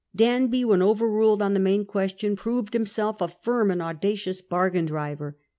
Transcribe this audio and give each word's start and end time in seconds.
Danby, 0.15 0.65
when 0.65 0.81
overruled 0.81 1.43
on 1.43 1.53
the 1.53 1.59
main 1.59 1.85
question, 1.85 2.35
proved 2.35 2.73
himself 2.73 3.21
a 3.21 3.27
firm 3.27 3.69
and 3.69 3.83
audacious 3.83 4.41
bargain 4.41 4.87
driver. 4.87 5.37